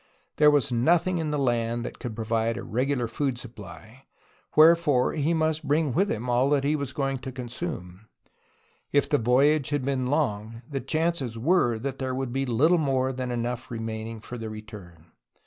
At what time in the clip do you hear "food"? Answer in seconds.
3.07-3.37